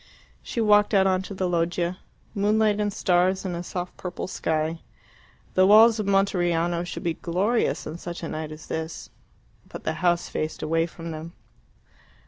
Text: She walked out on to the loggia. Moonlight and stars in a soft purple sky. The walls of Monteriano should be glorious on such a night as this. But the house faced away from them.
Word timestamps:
She 0.41 0.59
walked 0.61 0.95
out 0.95 1.05
on 1.05 1.21
to 1.21 1.35
the 1.35 1.47
loggia. 1.47 1.99
Moonlight 2.33 2.79
and 2.79 2.91
stars 2.91 3.45
in 3.45 3.53
a 3.53 3.61
soft 3.61 3.97
purple 3.97 4.27
sky. 4.27 4.79
The 5.53 5.67
walls 5.67 5.99
of 5.99 6.07
Monteriano 6.07 6.83
should 6.83 7.03
be 7.03 7.13
glorious 7.13 7.85
on 7.85 7.99
such 7.99 8.23
a 8.23 8.27
night 8.27 8.51
as 8.51 8.65
this. 8.65 9.11
But 9.69 9.83
the 9.83 9.93
house 10.01 10.27
faced 10.27 10.63
away 10.63 10.87
from 10.87 11.11
them. 11.11 11.33